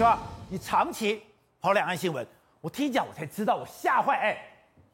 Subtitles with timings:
[0.00, 0.18] 是吧？
[0.48, 1.22] 你长期
[1.60, 2.26] 跑两岸新闻，
[2.62, 4.16] 我听讲我才知道，我吓坏。
[4.16, 4.34] 哎，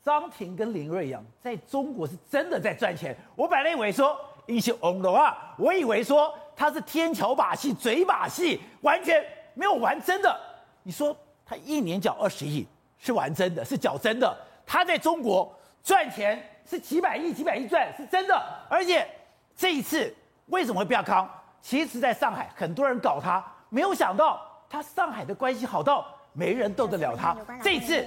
[0.02, 3.16] 张庭跟林瑞阳在中国是真的在赚钱。
[3.36, 9.24] 我本来以为说英雄翁的话，我以为说他是天桥把戏、嘴把戏，完全
[9.54, 10.40] 没有玩真的。
[10.82, 12.66] 你说他一年缴二十亿，
[12.98, 14.36] 是玩真的，是缴真的。
[14.66, 18.34] 他在中国赚钱是几百亿、几百亿赚，是真的。
[18.68, 19.08] 而且
[19.56, 20.12] 这一次
[20.46, 21.30] 为什么会变康？
[21.62, 24.44] 其实在上海很多人搞他，没有想到。
[24.68, 28.06] 他上海的关系好到没人斗得了他，这一次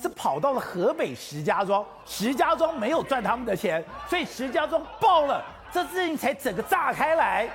[0.00, 7.48] 是跑到了河北石家庄，石家庄没有赚他们的钱，所以石家庄爆了，这事情才整个炸开来。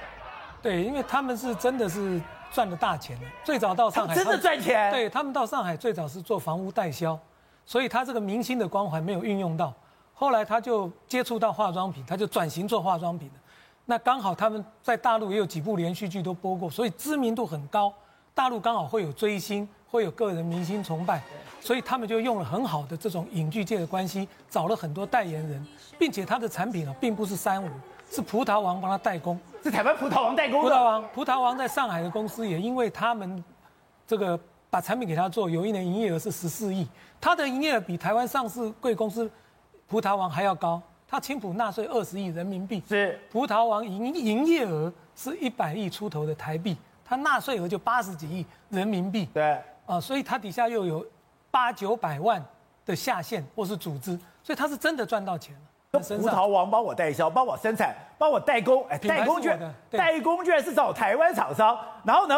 [0.62, 2.21] 对，因为他们是真的是
[2.52, 4.91] 赚了大钱了，最早到上海真的赚钱。
[4.91, 7.18] 对，他们到上海最早是做房屋代销，
[7.66, 9.73] 所以他这个明星的光环没有运用到，
[10.13, 13.35] 后来他就接触到化妆品，他就转型做化妆品了。
[13.85, 17.93] 那刚好他们在大陆也有几部连续剧都播过，所以知名度很高。
[18.39, 21.21] 大陆刚好会有追星，会有个人明星崇拜，
[21.59, 27.67] 所以他们就用了很好的这种影剧界的关系，找了很多代言人，并且他的产品啊，并不是三无，
[28.10, 30.70] 是葡萄王帮他代工，是台湾葡萄王代工的。
[30.70, 33.43] 葡萄王，葡萄王在上海的公司也因为他们
[34.07, 36.87] 这个把产品给他做，有一年营业额是十四亿，
[37.20, 39.29] 他的营业额比台湾上市贵公司
[39.85, 46.77] 葡萄王还要高，他青浦纳税二十亿人民币，是葡萄王营营业额是一百亿出头的台币。
[47.10, 51.04] 他纳税额就八十几亿人民币，对，啊，所以他底下又有
[51.49, 52.40] 八九百万
[52.85, 54.12] 的下线或是组织，
[54.43, 55.62] 所以他是真的赚到钱了。
[55.91, 62.35] 葡萄王帮我代销，帮我生产，帮我代工，哎，代工居然代工居然是找台湾厂商，然后呢，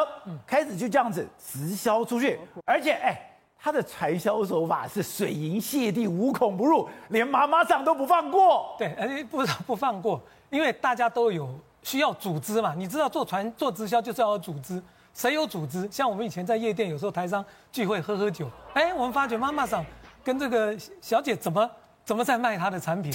[0.47, 3.19] 开始就这样子直销出去，而且哎，
[3.59, 8.73] 他的传销手法是水银泻地，无孔不入，连妈妈上都不放过。
[8.77, 11.53] 对，而且不不放过，因为大家都有。
[11.83, 12.73] 需要组织嘛？
[12.75, 14.81] 你知道做传做直销就是要有组织，
[15.13, 15.87] 谁有组织？
[15.91, 19.83] 像我们以前在夜店，有时候台商聚会喝喝酒，哎，我们发觉妈妈桑
[20.23, 21.69] 跟这个小姐怎么
[22.05, 23.11] 怎么在卖她的产品？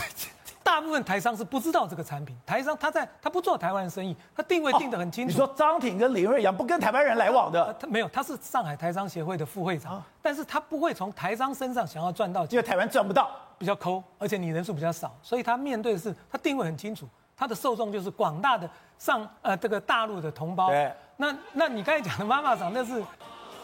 [0.62, 5.30] 大部分台商是不知道这个产品，台商他在他不做台湾的生意，他定位定得很清楚。
[5.30, 7.72] 哦、你说张挺跟李瑞阳不跟台湾人来往的？
[7.74, 17.08] 他没有，他是上海台商协会的副会长，啊、但是他不会从台商身上想要赚到钱，因为台湾赚不到，比较抠，而且你人数比较少，所以他面对的是他定位很清楚。
[17.36, 20.68] 他的受众就是广大的上呃这个大陆的同胞。
[20.70, 20.92] 对。
[21.16, 23.02] 那那你刚才讲的妈妈长那是，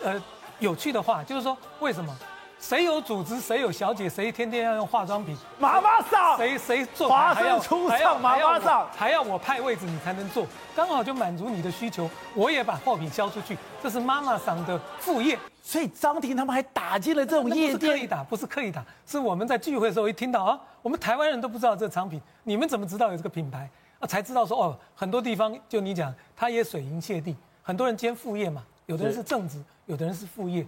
[0.02, 0.22] 呃
[0.58, 2.16] 有趣的话，就是说为什么？
[2.62, 5.36] 谁有组织，谁有小姐，谁天天要用化妆品？
[5.58, 6.36] 妈妈桑。
[6.38, 15.36] 谁谁做华灯初上，妈妈桑还要我派位置你才能做，刚好就满足你的需求，我也把货品销出去，这是妈妈桑的副业。
[15.60, 23.68] 所以张庭他们还打进了这种夜店，不是刻意打，不是刻意打，是我们在聚会的时候一听到啊，我们台湾人都不知道这个产品，你们怎么知道有这个品牌
[23.98, 24.06] 啊？
[24.06, 30.64] 才知道说哦，很多地方就你讲，他也水银泻地，很多人兼副业嘛，有的人是正职，有的人是副业，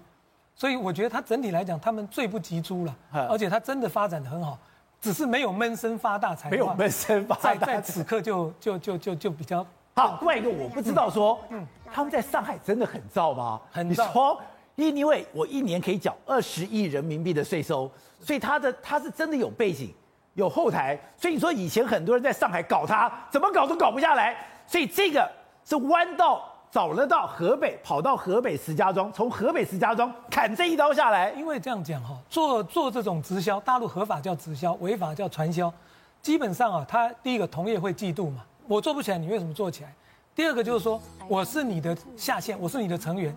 [0.55, 2.97] 所以我觉得他整体来讲，他们最不及诛了，
[3.29, 4.59] 而且他真的发展的很好，
[5.01, 10.19] 只是没有闷声发大财，没有闷声发大财，在此刻就就就就就比较好。
[10.21, 13.61] 另外一个我不知道说，嗯，他们在上海真的很造吗？
[13.71, 14.41] 很造。
[14.77, 17.89] 因为我一年可以缴二十亿人民币的税收，
[18.21, 19.95] 所以他的他是真的有背景、
[20.35, 20.99] 有后台。
[21.17, 24.37] 所以你说以前很多人在上海搞他，怎么搞都搞不下来。
[24.67, 25.31] 所以这个
[25.65, 31.31] 是弯道找了到河北，跑到河北石家庄，从河北石家庄砍这一刀下来。
[31.31, 35.73] 因为这样讲哈，做做这种直销，大陆合法叫直销，违法叫传销。
[36.21, 39.95] 基本上啊，他第一个同业会嫉妒嘛，我做不起来，你为什么做起来？
[40.35, 43.33] 第二个就是说，我是你的下线，我是你的成员。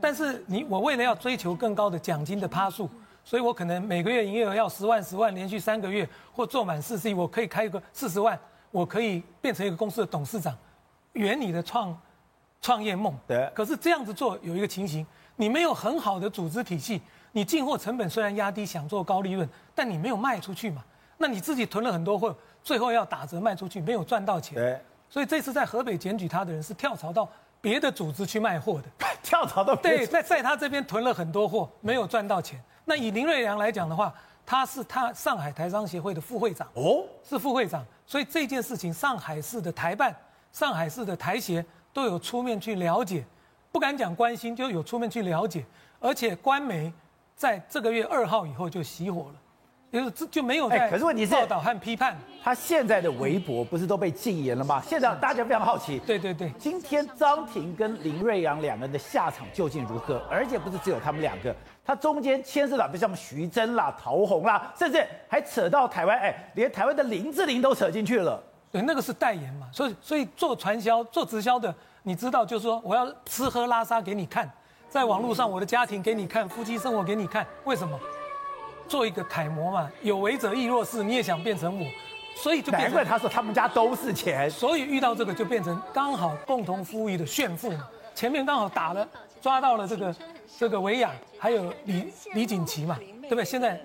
[0.00, 2.90] 但是你我为了要追求更高的奖金的趴数，
[3.24, 8.36] 所以我可能每个月营业额要十万十万，连续三个月或做满四十亿，我可以开一个四十万，
[8.72, 10.52] 我可以变成一个公司的董事长，
[11.12, 11.96] 圆你的创
[12.64, 13.14] 创业梦。
[13.26, 13.50] 对。
[13.54, 17.02] 可是这样子做有一个情形，你没有很好的组织体系，
[17.32, 20.82] 你进货成本虽然压低，想做高利润，但你没有卖出去嘛？
[21.18, 24.54] 那你自己囤了很多货，最后要打折卖出去，没有赚到钱。
[24.54, 24.80] 对。
[25.10, 27.28] 所以这次在河北检举他的人是跳槽到。
[27.60, 28.88] 别的组织去卖货的，
[29.24, 32.62] 跳槽到对，在在他这边囤了很多货，没有赚到钱。
[32.84, 34.12] 那以林瑞阳来讲的话，
[34.44, 40.14] 他是他上海台商协会的副会长哦，是副会长，所以这件事情上海市的台办、
[40.52, 43.24] 上海市的台协都有出面去了解，
[43.72, 45.64] 不敢讲关心，就有出面去了解，
[45.98, 46.92] 而且官媒
[47.34, 49.36] 在这个月二号以后就熄火了。
[49.92, 54.82] 就是这就没有在可是问题是报道和批判，他现在的微博不是都被禁言了吗？
[54.84, 60.20] 现在大家非常好奇，对对对，今天张庭跟林瑞阳两个人的下场究竟如何？
[60.28, 61.54] 而且不是只有他们两个，
[61.84, 68.42] 他中间牵涉到，比如像徐峥啦、陶虹啦，甚至还扯到台湾，哎，连台湾的林志玲都扯进去了。
[68.74, 71.72] 对，那个是代言嘛，所以所以做传销、做直销的，
[72.02, 74.50] 你知道，就是说我要吃喝拉撒给你看。
[74.90, 77.96] 在网络上我的家庭给你看，夫妻生活给你看，为什么？
[78.88, 81.86] 做一个楷模嘛，有为者亦若是，你也想变成我，
[82.34, 87.88] 所以就难怪他说他们家都是钱，所以遇到这个就变成刚好共同富裕的炫富嘛。
[88.12, 89.08] 前面刚好打了
[89.40, 90.12] 抓到了这个
[90.58, 93.44] 这个维亚，还有李李锦旗嘛，对不对？
[93.44, 93.80] 现在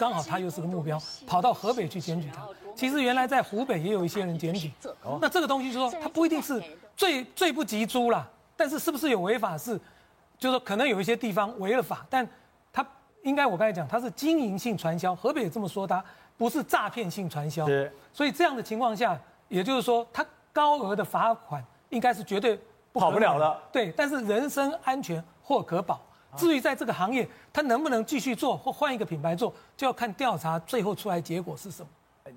[0.00, 2.42] 刚好他又是个目标，跑到河北去检举他。
[2.74, 4.72] 其实原来在湖北也有一些人检举，
[5.20, 6.62] 那这个东西就是说他不一定是
[6.96, 8.26] 最最不及诛啦，
[8.56, 9.78] 但是是不是有违法是，
[10.38, 12.26] 就是说可能有一些地方违了法，但
[12.72, 12.86] 他。
[13.22, 16.02] 应该我刚才讲，他是经营性传销，河北也这么说，他
[16.38, 17.66] 不是诈骗性传销。
[17.66, 19.14] 是，所以这样的情况下，
[19.48, 20.24] 也就是说，他
[20.54, 22.58] 高额的罚款应该是绝对
[22.94, 23.60] 不跑不了了。
[23.70, 26.00] 对，但是人身安全或可保。
[26.36, 31.88] 至于在这个行业，他能不能继续做或换一个品牌做，就要看调查最后出来结果是什么。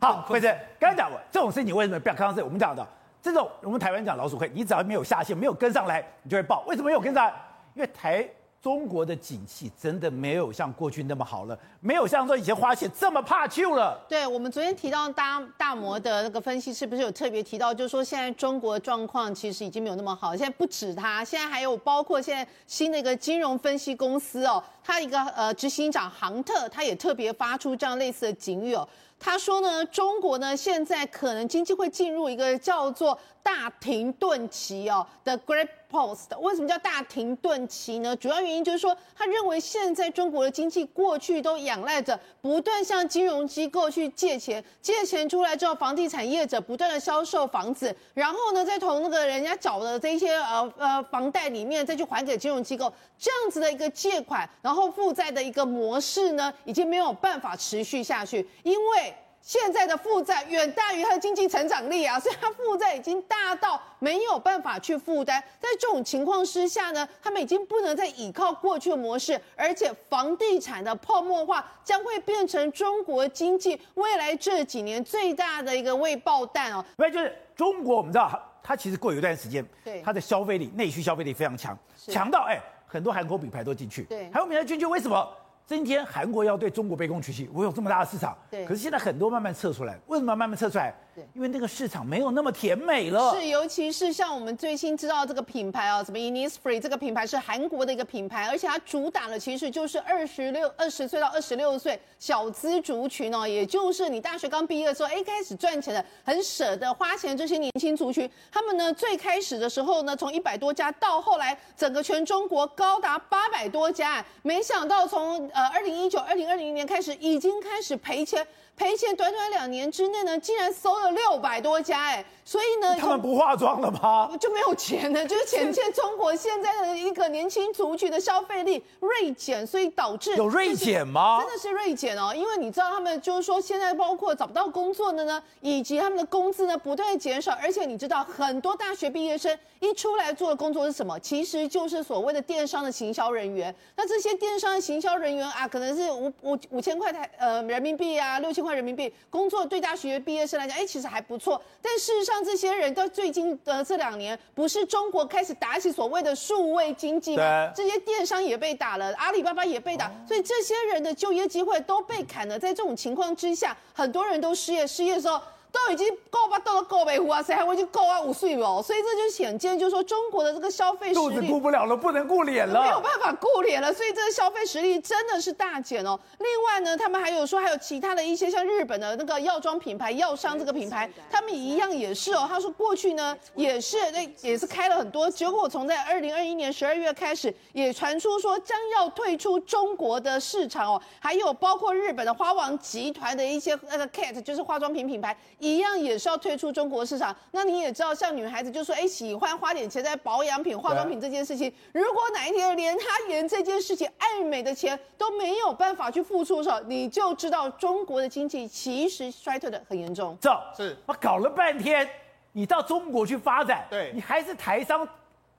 [0.02, 2.88] 好，辉正，刚才讲过这种事情，为什么不要刚刚是我们讲的
[3.22, 6.64] 这种，我们台湾讲老鼠会，你只要没有下线，没有跟上来，你就会爆。
[6.68, 7.34] 为什么没有跟上来？
[7.76, 8.30] 因为台。
[8.64, 14.00] 中国的景气真的没有像过去那么好了，没有像说以前花钱这么怕旧了。
[14.08, 20.34] 对，我们昨天提到大大摩的那个分析，是不是有特别提到，就是说现在中国的状况其实已经没有那么好。
[20.34, 28.88] 现在不止他，现在还有包括现在新的一个金融分析公司哦，他一个呃执行长杭特，他也特别发出这样类似的警语哦。
[29.26, 36.38] 他说呢，中国呢现在可能经济会进入一个叫做大停顿期哦的 Great Pause。
[36.40, 38.14] 为什么叫大停顿期呢？
[38.18, 59.13] 主要原因就是说，他认为现在中国的经济过去都仰赖着不断向金融机构去借钱，借钱出来之后，房地产业者不断的销售房子，然后呢再从那个人家找的这些呃呃房贷里面再去还给金融机构，这样子的一个借款，然后负债的一个模式呢，已经没有办法持续下去，因为。
[59.46, 65.44] 现在的负债远大于它的经济成长力啊， 所以它负债已经大到没有办法去负担。
[65.60, 76.84] 在这种情况之下呢，他们已经不能再依靠过去的模式，而且房地产的泡沫化将会变成中国经济未来这几年最大的一个未爆弹哦。
[76.98, 82.58] 因为就是中国，我们知道它它其实过有一段时间，对它的消费力、内需消费力非常强，强到哎
[82.88, 85.38] 很多韩国品牌都进去，对，韩国品牌进去为什么？
[85.66, 88.66] 今天韩国要对中国卑躬屈膝，我有这么大的市场，对。
[88.66, 90.94] 可是现在很多慢慢撤出来，为什么慢慢撤出来？
[91.16, 93.36] 对，因为那个市场没有那么甜美了。
[93.36, 108.28] 是，尤其是像我们最新知道这个品牌啊，什么 Innisfree 这个品牌是韩国的一个品牌，而且它主打的其实就是二十六、二十岁到二十六岁小资族群哦，也就是你大学刚毕业的时候，哎，开始赚钱的，很舍得花钱这些年轻族群。
[108.52, 118.44] 他们呢，最开始的时候呢，从一百多家到后来整个全中国高达八百多家，没想到从呃二零一九、二零二零年开始，已经开始赔钱。
[118.76, 124.30] 赔钱，短短两年之内呢，竟然收了六百多家，哎，所以呢，他们不化妆了吗？
[124.40, 131.40] 就没有钱了， 就是显见中国现在的一个年轻族群的消费力锐减，所以导致有锐减吗？
[131.40, 141.18] 真的是锐减哦，因为你知道他们就是说现在包括找不到工作的呢，以及他们的工资呢不断减少，而且你知道很多大学毕业生一出来做的工作是什么？
[141.20, 143.74] 其实就是所谓的电商的行销人员。
[143.96, 148.63] 那这些电商的行销人员啊，可能是五五五千块台呃人民币啊，六千。
[148.64, 151.62] 块人民币工作对大学毕业生来讲，哎，其实还不错。
[151.82, 157.72] 但事实上，这些人到最近的这两年，不是中国开始打起所谓的数位经济吗？
[157.76, 162.58] 这些电商也被打了，阿里巴巴也被打，所以这些人的就业机会都被砍了。
[162.58, 165.40] 在这种情况之下，很多人都失业，失业的时候。
[165.74, 168.80] 都已经够吧，到了够北湖啊，谁还会去够啊五岁哦？
[168.86, 176.18] 所以这就显见，就是说中国的这个消费实力肚子顾不了了，不能顾脸了，没有办法顾脸了，所以这个消费实力真的是大减哦。
[176.38, 182.46] 另外呢，他们还有说还有其他的一些像日本的那个药妆品牌药商这个品牌，他们一样也是哦。
[182.48, 191.02] 他说过去呢也是那也是开了很多，结果从在二零二一年十二月开始，也传出说将要退出中国的市场哦。
[191.20, 195.36] 还有包括日本的花王集团的一些那个 Cat 就是化妆品品牌。
[195.64, 197.34] 一样也是要退出中国市场。
[197.52, 201.74] 那你也知道，像女孩子就说，哎，喜欢花点钱在保养品、化妆品这件事情。
[201.94, 210.38] 如果哪一天连她连这件事情爱美的钱都没有办法去付出的时候，你就知道中国的经济其实衰退的很严重。
[210.42, 212.06] 这是我搞了半天，
[212.52, 215.08] 你到中国去发展，对你还是台商，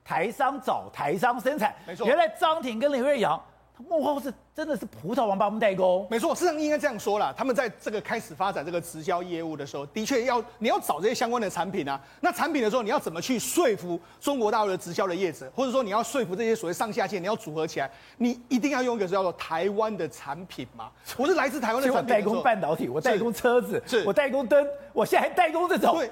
[0.03, 1.75] 台商找台商生产。
[1.87, 3.43] 没错，原来张挺跟林瑞阳。
[3.77, 7.33] 他幕后是真的是葡萄王帮我们代工，没错，事实上应该这样说啦。
[7.35, 11.99] 他们在这个开始发展这个直销业务的时候，的确要你要找这些相关的产品啊。
[12.21, 20.89] 那产品的时候，你要怎么去说服中国大陆的直销的业者，或者说你要说服这些所谓上下线，你要组合起来，你一定要用一个叫做台湾的产品嘛。
[21.17, 25.97] 我是来自台湾的产品，我代工半导体，我代工车子，是，我代工灯，我现在还代工这种。
[25.97, 26.09] 对。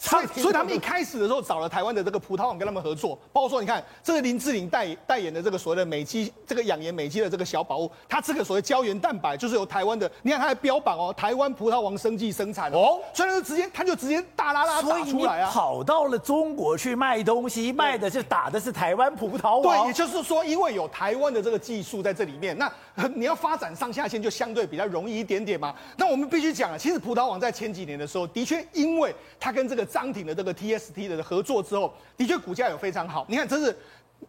[0.00, 22.72] 所以所以他们一开始的时候找了台湾的这个葡萄网跟他们合作，包括说你看这个林志玲代代言的这个所谓的美肌这个养颜美肌的这个小宝物，它这个所谓胶原蛋白就是由台湾的，你看它的标榜哦，台湾葡萄王生技生产哦，所以他就直接他就直接大拉拉打出来啊，跑到了中国去卖东西，卖的是打的是台湾葡萄王，对，也就是说因为有台湾的这个技术在这里面，那
[23.14, 25.74] 你要发展上下线就相对比较容易一点点嘛。
[25.98, 33.26] 那我们必须讲啊，其实葡萄王在前几年的时候，的确因为它跟这个张挺的这个 TST 的合作之后，的确股价有非常好。
[33.28, 33.76] 你看，这是。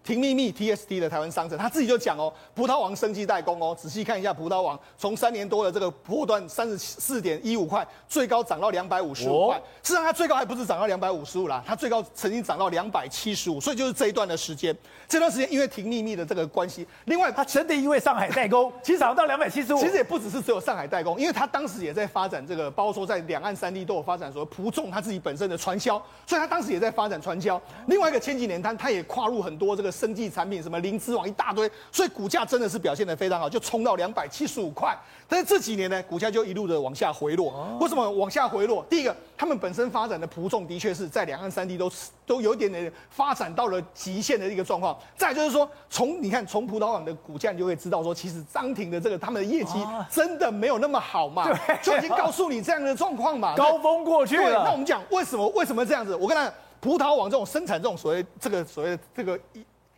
[0.03, 14.75] 婷秘密 TST 的台湾商城，他自己就讲哦，葡萄王升级代工哦，仔细看一下葡萄王从三年多的这个波段三十四点一五块，最高涨到两百五十五块，事实上它最高还不是涨到两百五十五啦，它最高曾经涨到两百七十五，所以就是这一段的时间，
[15.07, 27.61] 这段时间因为婷秘密的这个关系，另外它真的因为上海代工， 其实涨到两百七十五，其实也不只是只有上海代工，因为它当时也在发展这个，包括说在两岸三地都有发展说葡众它自己本身的传销，所以它当时也在发展传销。
[27.85, 29.91] 另外一个千禧年，它它也跨入很多这个。
[30.01, 34.97] 生技产品什么灵芝网一大堆，所以股价真的是表现的非常好，就冲到两百七十五块。
[35.27, 37.77] 但是这几年呢，股价就一路的往下回落。
[37.79, 38.83] 为什么往下回落？
[38.89, 41.91] 第一个，他们本身发展的葡众的确是在两岸三地都
[42.25, 44.97] 都有一点点发展到了极限的一个状况。
[45.15, 49.73] 再就是说，从你看从葡萄网的股价，你就会知道说，其实张挺的这个他们的业绩
[50.09, 51.47] 真的没有那么好嘛，
[51.83, 53.55] 就已经告诉你这样的状况嘛。
[53.59, 54.43] 高峰过去了。
[54.43, 56.15] 对，那我们讲为什么为什么这样子？
[56.15, 59.37] 我跟他讲，葡萄网这种生产这种所谓这个所谓这个。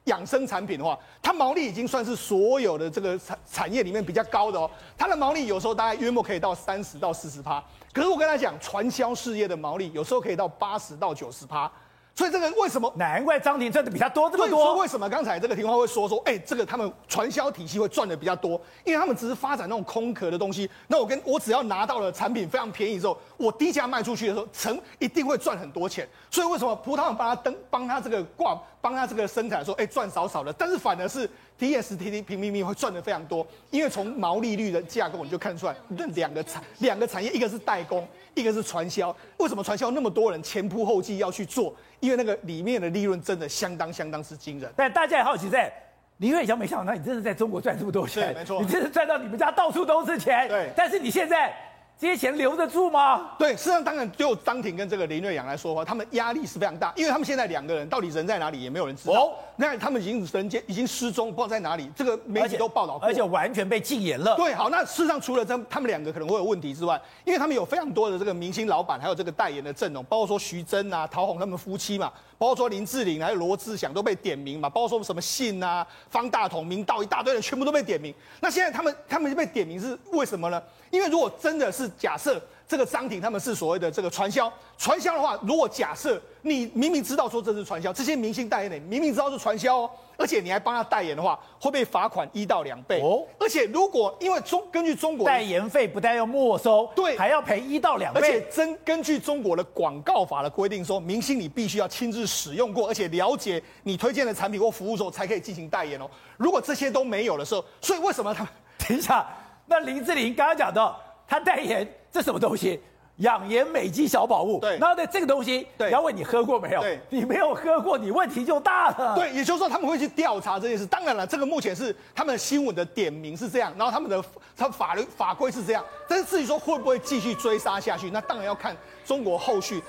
[0.05, 4.69] 养生产品的话，它毛利已经算是所有的这个产产业里面比较高的哦。
[4.97, 11.71] 它的毛利有时候大概约莫可以到三十到四十趴，可是我跟他讲，传销事业的毛利有时候可以到八十到九十趴。
[12.15, 12.93] 所以这个为什么？
[12.95, 14.65] 难怪张庭赚的比他多这么多。
[14.65, 20.69] 所以为什么刚才这个庭花会说说，哎，这个他们传销体系会赚的比较多，因为他们只是发展那种空壳的东西。
[20.87, 26.07] 那我跟我只要拿到了产品非常便宜之后，我低价卖出去的时候，成一定会赚很多钱。
[26.29, 31.27] 所以为什么葡萄帮他登帮他这个挂帮他这个生产说，哎，赚少少的，但是反而是
[31.63, 39.15] TST 平平平会赚的非常多，因为从毛利率的架构你就看出来，那两个产两个产业，一个是代工，一个是传销。
[39.37, 41.73] 为什么传销那么多人前仆后继要去做？
[42.01, 45.71] 因为那个里面的利润真的相当相当是惊人，但大家也好奇在，
[46.17, 51.53] 林瑞祥没想到你真的在中国赚这么多钱，对，没错，你真的赚到你们家到处都是钱，对，但是你现在。
[51.99, 53.31] 这些钱留得住吗？
[53.39, 59.13] 对，事实上当然就张挺跟这个林瑞阳来说的话，他们压力是非常大，因为他们现在两个人到底人在哪里也没有人知道。
[59.13, 61.89] 哦，那他们已经人间已经失踪，不知道在哪里。
[61.95, 64.35] 这个媒体都报道过，而且完全被禁言了。
[64.35, 72.11] 对，好，那事实上除了这他们两个可能会有问题之外，因为他们有非常多的这个明星老板，还有这个代言的阵容，包括说徐峥啊、陶虹他们夫妻嘛，
[72.43, 78.13] 包括说林志玲还有罗志祥都被点名嘛，包括说什么信啊、方大同、明道一大堆人全部都被点名。
[78.41, 80.61] 那现在他们他们被点名是为什么呢？
[80.91, 82.41] 因为如果真的是假设。
[82.65, 89.89] 这个张庭他们是所谓的这个传销，传销的话，如果假设你明明知道说这是传销，这些明星代言人明明知道是传销哦，
[90.23, 93.27] 而且你还帮他代言的话，会被罚款一到两倍哦。
[93.37, 98.21] 而且如果因为中根据中国代言费不但要没收，对，还要赔一到两倍。
[98.21, 106.09] 而且真根据中国的广告法的规定说，明星你必须要亲自使用过，而且了解你推荐的产品或服务之后才可以进行代言哦。
[106.37, 108.53] 如果这些都没有的时候，所以为什么他们？
[108.87, 109.27] 等一下，
[109.65, 110.97] 那林志玲刚刚讲到。
[111.25, 112.79] 他代言这什么东西？
[113.17, 114.59] 养颜美肌小宝物。
[114.59, 116.81] 对，然后呢，这个东西，对，要问你喝过没有？
[116.81, 119.15] 对，你没有喝过，你问题就大了。
[119.15, 120.85] 对，也就是说他们会去调查这件事。
[120.85, 124.23] 当然了，这个目前是他们的新闻的点名是这样，然后他们的
[124.57, 125.83] 他法律法规是这样。
[126.07, 129.81] 但是至于说会不会继续追杀下去，那当然要看中国后续，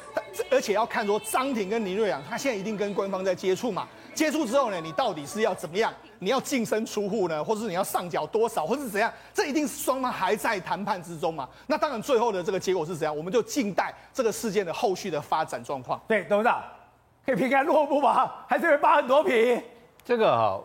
[0.50, 3.88] 而且要看说张庭跟林瑞阳，他现在一定跟官方在接触嘛。
[4.14, 5.92] 接触之后呢，你到底是要怎么样？
[6.20, 9.12] 你要净身出户呢，或者是你要上缴多少，或者是怎样？
[9.34, 11.48] 这一定是双方还在谈判之中嘛。
[11.66, 13.14] 那当然，最后的这个结果是怎样？
[13.14, 16.00] 我们就静待这个事件的后续的发展状况。
[16.08, 16.62] 对，董事长
[17.26, 18.32] 可以平安落幕吗？
[18.48, 19.60] 还是会扒很多皮？
[20.04, 20.60] 这个哈，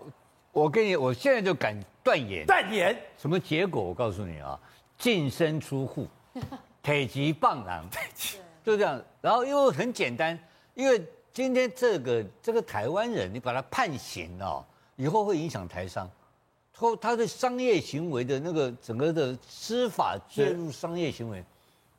[0.51, 2.45] 我跟你，我现在就敢断言。
[2.45, 3.83] 断言什么结果？
[3.83, 4.57] 我告诉你啊，
[4.97, 6.07] 净身出户，
[6.81, 7.83] 铁骑棒郎，
[8.63, 9.01] 就这样。
[9.19, 10.37] 然后因为很简单，
[10.75, 11.03] 因为。
[11.39, 14.61] 今天这个这个台湾人，你把他判刑哦，
[14.97, 16.05] 以后会影响台商，
[16.75, 21.41] 后他的商业行为的那个整个的司法介入商业行为，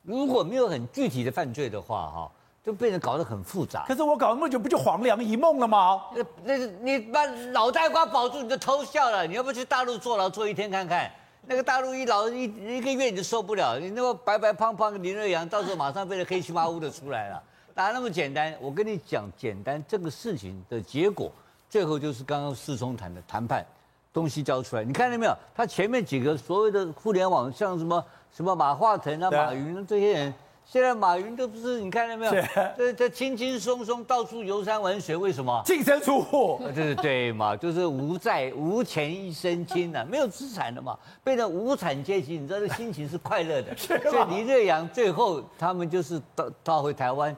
[0.03, 2.31] 如果没有很具体的犯罪的话，哈，
[2.63, 3.87] 就变得搞得很复杂。
[3.89, 6.03] 可是我搞那么久，不就黄粱一梦了吗？
[6.15, 9.27] 那那你把脑袋瓜保住，你就偷笑了。
[9.27, 11.11] 你要不去大陆坐牢坐一天看看？
[11.47, 12.43] 那个大陆一牢一
[12.77, 17.43] 一个月你就受不了，你那个白白胖胖的林瑞阳，到时候马上变得黑漆麻乌的出来了。
[17.75, 18.55] 哪那么简单？
[18.61, 21.31] 我跟你讲，简单这个事情的结果，
[21.69, 23.65] 最后就是刚刚世聪谈的谈判，
[24.13, 25.37] 东西交出来，你看到没有？
[25.55, 30.35] 他前面几个所谓的互联网，像什么什么马化腾啊、马云啊这些人，
[30.65, 32.33] 现在马云都不是，你看到没有？
[32.33, 35.63] 是这这轻轻松松到处游山玩水，为什么？
[35.65, 43.75] 净身出户，呃，对对嘛，就是无债无钱一身轻啊，没有资产的嘛，变成无产阶级，你知道这心情是快乐的。
[43.79, 47.35] 所以李瑞阳最后他们就是到到回台湾，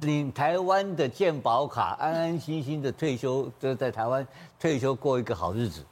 [0.00, 4.26] 领台湾的健保卡，安安心心的退休，就在台湾
[4.60, 5.84] 退休过一个好日子。